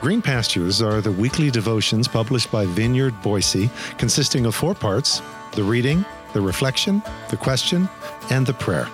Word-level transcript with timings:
Green 0.00 0.22
Pastures 0.22 0.80
are 0.80 1.02
the 1.02 1.12
weekly 1.12 1.50
devotions 1.50 2.08
published 2.08 2.50
by 2.50 2.64
Vineyard 2.64 3.20
Boise, 3.20 3.68
consisting 3.98 4.46
of 4.46 4.54
four 4.54 4.74
parts 4.74 5.20
the 5.52 5.62
reading, 5.62 6.06
the 6.32 6.40
reflection, 6.40 7.02
the 7.28 7.36
question, 7.36 7.86
and 8.30 8.46
the 8.46 8.54
prayer. 8.54 8.88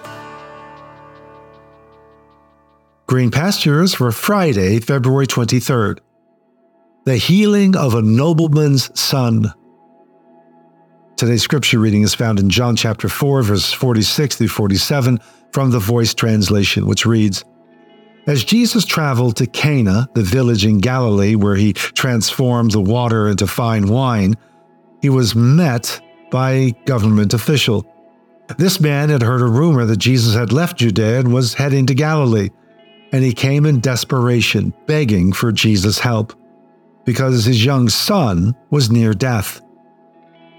Green 3.06 3.30
Pastures 3.30 3.94
for 3.94 4.10
Friday, 4.10 4.80
February 4.80 5.28
23rd. 5.28 6.00
The 7.04 7.16
healing 7.16 7.76
of 7.76 7.94
a 7.94 8.02
nobleman's 8.02 8.90
son. 8.98 9.52
Today's 11.16 11.42
scripture 11.42 11.78
reading 11.78 12.02
is 12.02 12.16
found 12.16 12.40
in 12.40 12.50
John 12.50 12.74
chapter 12.74 13.08
4, 13.08 13.42
verses 13.42 13.72
46 13.72 14.38
through 14.38 14.48
47 14.48 15.20
from 15.52 15.70
the 15.70 15.78
Voice 15.78 16.14
translation, 16.14 16.84
which 16.84 17.06
reads 17.06 17.44
As 18.26 18.42
Jesus 18.42 18.84
traveled 18.84 19.36
to 19.36 19.46
Cana, 19.46 20.08
the 20.14 20.22
village 20.22 20.66
in 20.66 20.78
Galilee 20.78 21.36
where 21.36 21.54
he 21.54 21.72
transformed 21.72 22.72
the 22.72 22.80
water 22.80 23.28
into 23.28 23.46
fine 23.46 23.86
wine, 23.86 24.34
he 25.00 25.08
was 25.08 25.36
met 25.36 26.00
by 26.32 26.50
a 26.50 26.72
government 26.86 27.34
official. 27.34 27.86
This 28.58 28.80
man 28.80 29.10
had 29.10 29.22
heard 29.22 29.42
a 29.42 29.46
rumor 29.46 29.84
that 29.84 29.98
Jesus 29.98 30.34
had 30.34 30.52
left 30.52 30.78
Judea 30.78 31.20
and 31.20 31.32
was 31.32 31.54
heading 31.54 31.86
to 31.86 31.94
Galilee, 31.94 32.50
and 33.12 33.22
he 33.22 33.32
came 33.32 33.64
in 33.64 33.78
desperation, 33.78 34.74
begging 34.86 35.32
for 35.32 35.52
Jesus' 35.52 36.00
help, 36.00 36.32
because 37.04 37.44
his 37.44 37.64
young 37.64 37.88
son 37.88 38.56
was 38.70 38.90
near 38.90 39.14
death. 39.14 39.60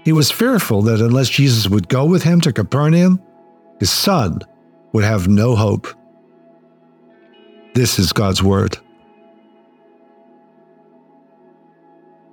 He 0.04 0.12
was 0.12 0.30
fearful 0.30 0.80
that 0.82 1.02
unless 1.02 1.28
Jesus 1.28 1.68
would 1.68 1.88
go 1.88 2.06
with 2.06 2.22
him 2.22 2.40
to 2.40 2.52
Capernaum, 2.52 3.22
his 3.78 3.90
son 3.90 4.40
would 4.94 5.04
have 5.04 5.28
no 5.28 5.54
hope. 5.54 5.86
This 7.74 7.98
is 7.98 8.12
God's 8.12 8.42
Word. 8.42 8.78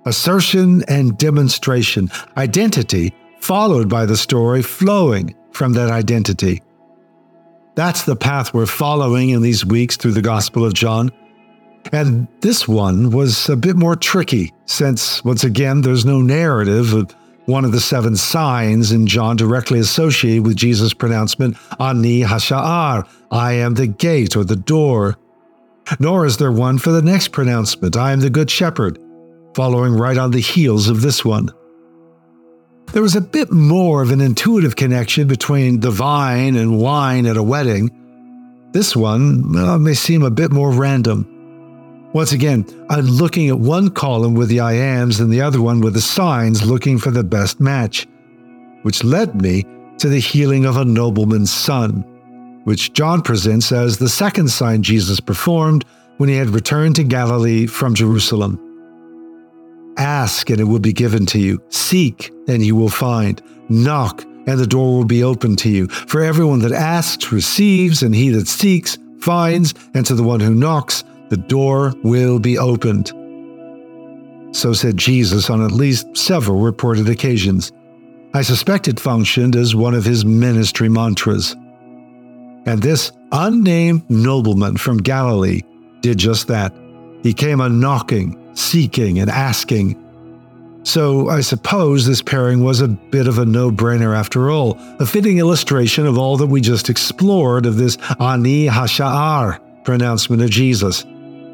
Assertion 0.04 0.84
and 0.88 1.18
demonstration, 1.18 2.10
identity 2.36 3.12
followed 3.40 3.88
by 3.88 4.06
the 4.06 4.16
story 4.16 4.62
flowing 4.62 5.34
from 5.52 5.72
that 5.72 5.90
identity. 5.90 6.62
That's 7.74 8.04
the 8.04 8.16
path 8.16 8.54
we're 8.54 8.66
following 8.66 9.30
in 9.30 9.42
these 9.42 9.64
weeks 9.64 9.96
through 9.96 10.12
the 10.12 10.22
Gospel 10.22 10.64
of 10.64 10.74
John. 10.74 11.10
And 11.92 12.26
this 12.40 12.66
one 12.66 13.10
was 13.10 13.48
a 13.48 13.56
bit 13.56 13.76
more 13.76 13.96
tricky, 13.96 14.52
since, 14.64 15.24
once 15.24 15.44
again, 15.44 15.82
there's 15.82 16.04
no 16.04 16.20
narrative 16.20 16.92
of 16.92 17.14
one 17.44 17.64
of 17.64 17.72
the 17.72 17.80
seven 17.80 18.16
signs 18.16 18.90
in 18.90 19.06
John 19.06 19.36
directly 19.36 19.78
associated 19.78 20.44
with 20.44 20.56
Jesus' 20.56 20.94
pronouncement, 20.94 21.56
Ani 21.78 22.22
Hasha'ar, 22.22 23.08
I 23.30 23.52
am 23.52 23.74
the 23.74 23.86
gate 23.86 24.36
or 24.36 24.44
the 24.44 24.56
door. 24.56 25.16
Nor 26.00 26.26
is 26.26 26.36
there 26.36 26.52
one 26.52 26.78
for 26.78 26.90
the 26.90 27.02
next 27.02 27.28
pronouncement, 27.28 27.96
I 27.96 28.12
am 28.12 28.20
the 28.20 28.30
good 28.30 28.50
shepherd, 28.50 28.98
following 29.54 29.92
right 29.92 30.18
on 30.18 30.32
the 30.32 30.40
heels 30.40 30.88
of 30.88 31.00
this 31.00 31.24
one. 31.24 31.50
There 32.92 33.02
was 33.02 33.16
a 33.16 33.20
bit 33.20 33.52
more 33.52 34.02
of 34.02 34.10
an 34.10 34.20
intuitive 34.20 34.76
connection 34.76 35.28
between 35.28 35.80
the 35.80 35.90
vine 35.90 36.56
and 36.56 36.78
wine 36.78 37.26
at 37.26 37.36
a 37.36 37.42
wedding. 37.42 37.90
This 38.72 38.96
one 38.96 39.52
well, 39.52 39.78
may 39.78 39.94
seem 39.94 40.22
a 40.22 40.30
bit 40.30 40.52
more 40.52 40.70
random. 40.70 41.32
Once 42.12 42.32
again, 42.32 42.64
I'm 42.88 43.06
looking 43.06 43.48
at 43.48 43.58
one 43.58 43.90
column 43.90 44.34
with 44.34 44.48
the 44.48 44.60
I 44.60 44.74
ams 44.74 45.20
and 45.20 45.30
the 45.30 45.42
other 45.42 45.60
one 45.60 45.80
with 45.80 45.94
the 45.94 46.00
signs 46.00 46.66
looking 46.66 46.98
for 46.98 47.10
the 47.10 47.24
best 47.24 47.60
match, 47.60 48.06
which 48.82 49.04
led 49.04 49.40
me 49.40 49.64
to 49.98 50.08
the 50.08 50.20
healing 50.20 50.64
of 50.64 50.76
a 50.76 50.84
nobleman's 50.84 51.52
son, 51.52 52.04
which 52.66 52.92
John 52.92 53.22
presents 53.22 53.70
as 53.70 53.96
the 53.96 54.08
second 54.08 54.48
sign 54.48 54.82
Jesus 54.82 55.20
performed 55.20 55.84
when 56.16 56.28
he 56.28 56.34
had 56.34 56.50
returned 56.50 56.96
to 56.96 57.04
Galilee 57.04 57.64
from 57.64 57.94
Jerusalem. 57.94 58.60
Ask 59.96 60.50
and 60.50 60.60
it 60.60 60.64
will 60.64 60.80
be 60.80 60.92
given 60.92 61.26
to 61.26 61.38
you. 61.38 61.62
Seek 61.68 62.32
and 62.48 62.66
you 62.66 62.74
will 62.74 62.88
find. 62.88 63.40
Knock 63.68 64.24
and 64.48 64.58
the 64.58 64.66
door 64.66 64.96
will 64.96 65.04
be 65.04 65.22
opened 65.22 65.60
to 65.60 65.68
you. 65.68 65.86
For 65.86 66.22
everyone 66.22 66.58
that 66.60 66.72
asks 66.72 67.30
receives, 67.30 68.02
and 68.02 68.12
he 68.12 68.30
that 68.30 68.48
seeks 68.48 68.98
finds, 69.20 69.72
and 69.94 70.04
to 70.04 70.16
the 70.16 70.24
one 70.24 70.40
who 70.40 70.52
knocks, 70.52 71.04
the 71.28 71.36
door 71.36 71.94
will 72.02 72.40
be 72.40 72.58
opened. 72.58 73.12
So 74.50 74.72
said 74.72 74.96
Jesus 74.96 75.50
on 75.50 75.64
at 75.64 75.70
least 75.70 76.16
several 76.16 76.58
reported 76.58 77.08
occasions. 77.08 77.70
I 78.34 78.42
suspect 78.42 78.88
it 78.88 78.98
functioned 78.98 79.54
as 79.54 79.76
one 79.76 79.94
of 79.94 80.04
his 80.04 80.24
ministry 80.24 80.88
mantras. 80.88 81.54
And 82.66 82.82
this 82.82 83.12
unnamed 83.32 84.08
nobleman 84.10 84.76
from 84.76 84.98
Galilee 84.98 85.62
did 86.00 86.18
just 86.18 86.48
that. 86.48 86.74
He 87.22 87.32
came 87.32 87.60
a 87.60 87.68
knocking, 87.68 88.36
seeking, 88.54 89.18
and 89.18 89.30
asking. 89.30 90.02
So 90.82 91.28
I 91.28 91.40
suppose 91.40 92.06
this 92.06 92.22
pairing 92.22 92.62
was 92.62 92.80
a 92.80 92.88
bit 92.88 93.26
of 93.26 93.38
a 93.38 93.46
no 93.46 93.70
brainer 93.70 94.16
after 94.16 94.50
all, 94.50 94.76
a 95.00 95.06
fitting 95.06 95.38
illustration 95.38 96.06
of 96.06 96.18
all 96.18 96.36
that 96.36 96.46
we 96.46 96.60
just 96.60 96.90
explored 96.90 97.66
of 97.66 97.76
this 97.76 97.98
Ani 98.20 98.66
Hasha'ar 98.66 99.60
pronouncement 99.84 100.42
of 100.42 100.50
Jesus 100.50 101.04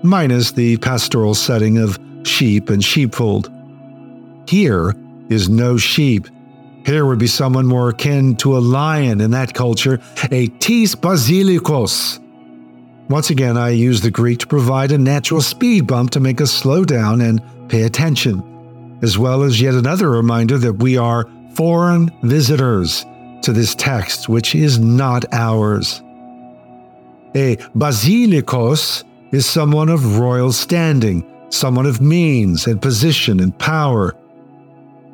minus 0.03 0.53
the 0.53 0.77
pastoral 0.79 1.35
setting 1.35 1.79
of 1.79 1.99
sheep 2.25 2.69
and 2.69 2.83
sheepfold. 2.83 3.51
Here 4.49 4.95
is 5.29 5.49
no 5.49 5.77
sheep. 5.77 6.29
Here 6.85 7.07
would 7.07 7.19
be 7.19 7.27
someone 7.29 7.67
more 7.67 7.91
akin 7.91 8.37
to 8.37 8.57
a 8.57 8.61
lion 8.61 9.21
in 9.21 9.31
that 9.31 9.55
culture, 9.55 10.01
a 10.31 10.49
tis 10.59 10.95
basilikos. 10.95 12.19
Once 13.09 13.31
again, 13.31 13.57
I 13.57 13.71
use 13.71 14.01
the 14.01 14.11
Greek 14.11 14.39
to 14.41 14.47
provide 14.47 14.91
a 14.91 14.99
natural 14.99 15.43
speed 15.43 15.87
bump 15.87 16.11
to 16.13 16.21
make 16.21 16.41
us 16.41 16.51
slow 16.51 16.85
down 16.85 17.21
and 17.21 17.43
pay 17.69 17.83
attention, 17.83 18.99
as 19.03 19.19
well 19.19 19.43
as 19.43 19.61
yet 19.61 19.75
another 19.75 20.11
reminder 20.11 20.59
that 20.59 20.75
we 20.75 20.97
are 20.97 21.29
foreign 21.55 22.11
visitors 22.23 23.05
to 23.43 23.53
this 23.53 23.75
text, 23.75 24.29
which 24.29 24.55
is 24.55 24.79
not 24.79 25.25
ours. 25.33 26.01
A 27.35 27.57
basilikos 27.77 29.05
is 29.33 29.47
someone 29.47 29.89
of 29.89 30.19
royal 30.19 30.53
standing, 30.53 31.25
someone 31.51 31.87
of 31.87 32.01
means 32.01 32.67
and 32.67 32.81
position 32.81 33.41
and 33.41 33.57
power. 33.59 34.15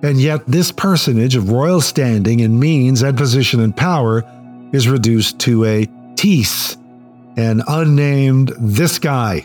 And 0.02 0.20
yet, 0.20 0.46
this 0.46 0.70
personage 0.70 1.34
of 1.34 1.50
royal 1.50 1.80
standing 1.80 2.40
and 2.40 2.58
means 2.58 3.02
and 3.02 3.16
position 3.16 3.60
and 3.60 3.76
power 3.76 4.24
is 4.72 4.88
reduced 4.88 5.38
to 5.40 5.64
a 5.64 5.88
tis, 6.14 6.76
an 7.36 7.62
unnamed 7.66 8.52
this 8.58 8.98
guy, 8.98 9.44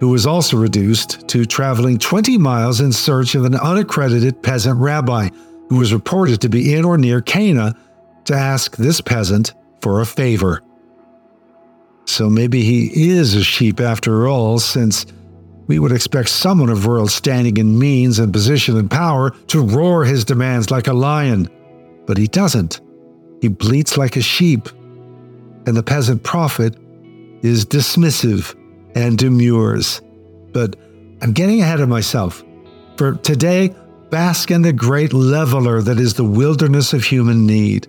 who 0.00 0.08
was 0.08 0.26
also 0.26 0.56
reduced 0.56 1.26
to 1.28 1.46
traveling 1.46 1.98
20 1.98 2.36
miles 2.36 2.80
in 2.80 2.92
search 2.92 3.34
of 3.34 3.44
an 3.44 3.54
unaccredited 3.54 4.42
peasant 4.42 4.78
rabbi 4.78 5.28
who 5.68 5.78
was 5.78 5.94
reported 5.94 6.40
to 6.42 6.48
be 6.48 6.74
in 6.74 6.84
or 6.84 6.98
near 6.98 7.22
Cana 7.22 7.74
to 8.24 8.34
ask 8.34 8.76
this 8.76 9.00
peasant 9.00 9.54
for 9.80 10.00
a 10.00 10.06
favor. 10.06 10.62
So 12.04 12.28
maybe 12.28 12.62
he 12.62 13.10
is 13.10 13.34
a 13.34 13.42
sheep 13.42 13.80
after 13.80 14.26
all, 14.26 14.58
since 14.58 15.06
we 15.66 15.78
would 15.78 15.92
expect 15.92 16.28
someone 16.28 16.68
of 16.68 16.86
royal 16.86 17.08
standing 17.08 17.58
and 17.58 17.78
means 17.78 18.18
and 18.18 18.32
position 18.32 18.76
and 18.76 18.90
power 18.90 19.30
to 19.48 19.62
roar 19.62 20.04
his 20.04 20.24
demands 20.24 20.70
like 20.70 20.88
a 20.88 20.92
lion. 20.92 21.48
But 22.06 22.18
he 22.18 22.26
doesn't. 22.26 22.80
He 23.40 23.48
bleats 23.48 23.96
like 23.96 24.16
a 24.16 24.22
sheep. 24.22 24.68
And 25.66 25.76
the 25.76 25.82
peasant 25.82 26.22
prophet 26.22 26.76
is 27.42 27.64
dismissive 27.64 28.54
and 28.94 29.16
demurs. 29.16 30.00
But 30.52 30.76
I'm 31.20 31.32
getting 31.32 31.60
ahead 31.60 31.80
of 31.80 31.88
myself. 31.88 32.42
For 32.96 33.14
today, 33.14 33.74
bask 34.10 34.50
in 34.50 34.62
the 34.62 34.72
great 34.72 35.12
leveler 35.12 35.80
that 35.82 35.98
is 35.98 36.14
the 36.14 36.24
wilderness 36.24 36.92
of 36.92 37.04
human 37.04 37.46
need. 37.46 37.88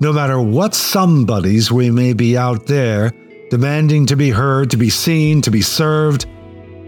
No 0.00 0.12
matter 0.12 0.40
what 0.40 0.74
somebodies 0.74 1.70
we 1.70 1.90
may 1.90 2.12
be 2.12 2.36
out 2.36 2.66
there, 2.66 3.12
demanding 3.50 4.06
to 4.06 4.16
be 4.16 4.30
heard, 4.30 4.70
to 4.70 4.76
be 4.76 4.90
seen, 4.90 5.40
to 5.42 5.50
be 5.50 5.62
served. 5.62 6.26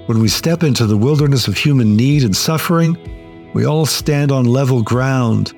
When 0.06 0.20
we 0.20 0.28
step 0.28 0.62
into 0.62 0.86
the 0.86 0.96
wilderness 0.96 1.48
of 1.48 1.56
human 1.56 1.96
need 1.96 2.22
and 2.22 2.34
suffering, 2.36 2.96
we 3.54 3.66
all 3.66 3.86
stand 3.86 4.30
on 4.30 4.44
level 4.44 4.82
ground 4.82 5.52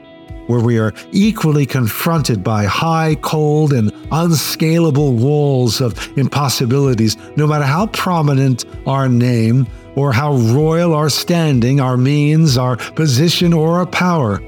where 0.47 0.61
we 0.61 0.79
are 0.79 0.95
equally 1.13 1.67
confronted 1.67 2.43
by 2.43 2.65
high, 2.65 3.15
cold, 3.17 3.75
and 3.75 3.93
unscalable 4.11 5.13
walls 5.13 5.83
of 5.83 6.17
impossibilities, 6.17 7.19
no 7.37 7.47
matter 7.47 7.67
how 7.67 7.89
prominent 7.89 8.65
our 8.87 9.09
name 9.09 9.67
or 9.95 10.13
how 10.13 10.33
royal 10.33 10.95
our 10.95 11.11
standing, 11.11 11.81
our 11.81 11.99
means, 11.99 12.57
our 12.57 12.77
position, 12.77 13.53
or 13.53 13.77
our 13.79 13.87
power. 13.87 14.41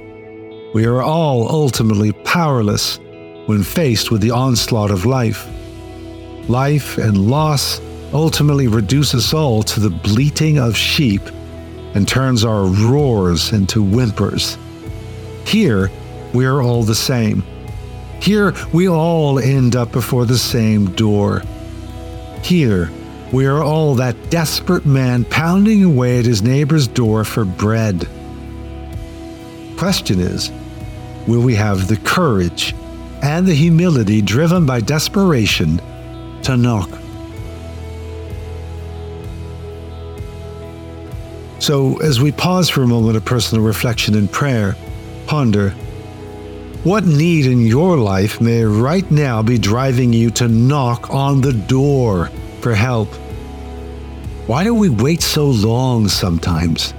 We 0.72 0.86
are 0.86 1.02
all 1.02 1.46
ultimately 1.50 2.12
powerless 2.12 2.98
when 3.44 3.62
faced 3.62 4.10
with 4.10 4.22
the 4.22 4.30
onslaught 4.30 4.90
of 4.90 5.04
life 5.04 5.46
life, 6.48 6.98
and 6.98 7.16
loss 7.16 7.80
ultimately 8.12 8.68
reduce 8.68 9.14
us 9.14 9.32
all 9.32 9.62
to 9.64 9.80
the 9.80 9.90
bleating 9.90 10.58
of 10.58 10.76
sheep 10.76 11.22
and 11.94 12.06
turns 12.06 12.44
our 12.44 12.64
roars 12.64 13.52
into 13.52 13.82
whimpers. 13.82 14.56
Here, 15.46 15.90
we 16.32 16.44
are 16.46 16.62
all 16.62 16.82
the 16.82 16.94
same. 16.94 17.42
Here, 18.20 18.54
we 18.72 18.88
all 18.88 19.38
end 19.38 19.74
up 19.76 19.90
before 19.92 20.24
the 20.26 20.38
same 20.38 20.86
door. 20.92 21.42
Here, 22.42 22.90
We 23.32 23.46
are 23.46 23.62
all 23.62 23.94
that 23.94 24.30
desperate 24.30 24.84
man 24.84 25.24
pounding 25.24 25.84
away 25.84 26.18
at 26.18 26.24
his 26.24 26.42
neighbor's 26.42 26.88
door 26.88 27.22
for 27.24 27.44
bread. 27.44 28.08
Question 29.78 30.18
is, 30.18 30.50
will 31.28 31.40
we 31.40 31.54
have 31.54 31.86
the 31.86 31.96
courage 31.98 32.74
and 33.22 33.46
the 33.46 33.54
humility 33.54 34.20
driven 34.20 34.66
by 34.66 34.80
desperation 34.80 35.80
to 36.42 36.56
knock? 36.56 36.90
So, 41.70 41.98
as 41.98 42.20
we 42.20 42.32
pause 42.32 42.68
for 42.68 42.82
a 42.82 42.86
moment 42.88 43.16
of 43.16 43.24
personal 43.24 43.64
reflection 43.64 44.16
and 44.16 44.28
prayer, 44.28 44.74
ponder 45.28 45.70
what 46.82 47.04
need 47.04 47.46
in 47.46 47.60
your 47.60 47.96
life 47.96 48.40
may 48.40 48.64
right 48.64 49.08
now 49.08 49.40
be 49.40 49.56
driving 49.56 50.12
you 50.12 50.32
to 50.32 50.48
knock 50.48 51.10
on 51.10 51.40
the 51.40 51.52
door 51.52 52.26
for 52.60 52.74
help? 52.74 53.06
Why 54.48 54.64
do 54.64 54.74
we 54.74 54.88
wait 54.88 55.22
so 55.22 55.46
long 55.46 56.08
sometimes? 56.08 56.92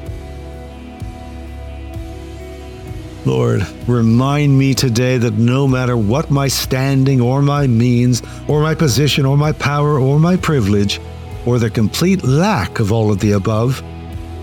Lord, 3.26 3.68
remind 3.90 4.58
me 4.58 4.74
today 4.74 5.18
that 5.18 5.34
no 5.34 5.68
matter 5.68 5.98
what 5.98 6.32
my 6.32 6.48
standing 6.48 7.20
or 7.20 7.42
my 7.42 7.68
means, 7.68 8.24
or 8.48 8.62
my 8.62 8.76
position 8.76 9.26
or 9.26 9.36
my 9.36 9.52
power 9.52 10.00
or 10.00 10.18
my 10.18 10.38
privilege, 10.38 11.02
or 11.46 11.60
the 11.60 11.70
complete 11.70 12.24
lack 12.24 12.80
of 12.80 12.94
all 12.94 13.12
of 13.12 13.20
the 13.20 13.34
above, 13.34 13.84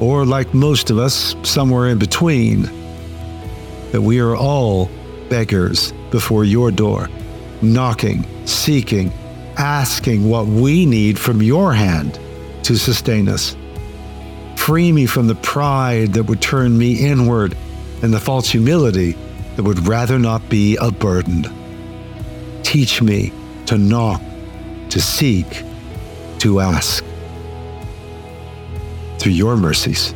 or 0.01 0.25
like 0.25 0.55
most 0.55 0.91
of 0.91 0.99
us, 0.99 1.35
somewhere 1.43 1.89
in 1.89 1.99
between, 1.99 2.63
that 3.93 4.01
we 4.01 4.21
are 4.21 4.37
all 4.37 4.91
beggars 5.29 5.93
before 6.11 6.45
your 6.45 6.71
door, 6.71 7.09
knocking, 7.63 8.25
seeking, 8.47 9.13
asking 9.57 10.29
what 10.29 10.47
we 10.47 10.87
need 10.87 11.19
from 11.19 11.43
your 11.43 11.73
hand 11.73 12.19
to 12.63 12.77
sustain 12.77 13.29
us. 13.29 13.57
Free 14.57 14.93
me 14.93 15.07
from 15.07 15.27
the 15.27 15.35
pride 15.37 16.13
that 16.13 16.25
would 16.25 16.43
turn 16.43 16.77
me 16.77 17.09
inward 17.09 17.57
and 18.03 18.13
the 18.13 18.21
false 18.21 18.49
humility 18.49 19.17
that 19.57 19.63
would 19.63 19.89
rather 19.89 20.19
not 20.19 20.49
be 20.49 20.77
a 20.77 20.91
burden. 20.91 21.47
Teach 22.63 23.03
me 23.03 23.33
to 23.67 23.79
knock, 23.79 24.21
to 24.91 25.01
seek, 25.01 25.65
to 26.39 26.61
ask. 26.61 27.05
Through 29.19 29.33
your 29.33 29.57
mercies. 29.57 30.15